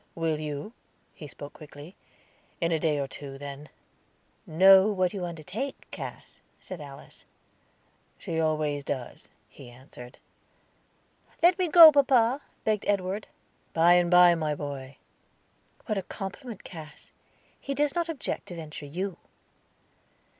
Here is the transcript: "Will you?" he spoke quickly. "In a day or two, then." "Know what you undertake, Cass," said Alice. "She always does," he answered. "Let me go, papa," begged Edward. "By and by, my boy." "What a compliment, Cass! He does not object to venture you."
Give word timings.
"Will 0.15 0.39
you?" 0.39 0.73
he 1.13 1.27
spoke 1.27 1.53
quickly. 1.53 1.95
"In 2.59 2.71
a 2.71 2.79
day 2.79 2.97
or 2.99 3.07
two, 3.07 3.37
then." 3.37 3.69
"Know 4.47 4.87
what 4.87 5.13
you 5.13 5.25
undertake, 5.25 5.85
Cass," 5.91 6.39
said 6.59 6.81
Alice. 6.81 7.23
"She 8.17 8.39
always 8.39 8.83
does," 8.83 9.29
he 9.47 9.69
answered. 9.69 10.17
"Let 11.43 11.59
me 11.59 11.67
go, 11.67 11.91
papa," 11.91 12.41
begged 12.63 12.85
Edward. 12.87 13.27
"By 13.73 13.93
and 13.93 14.09
by, 14.09 14.33
my 14.33 14.55
boy." 14.55 14.97
"What 15.85 15.99
a 15.99 16.01
compliment, 16.01 16.63
Cass! 16.63 17.11
He 17.59 17.75
does 17.75 17.93
not 17.93 18.09
object 18.09 18.47
to 18.47 18.55
venture 18.55 18.87
you." 18.87 19.17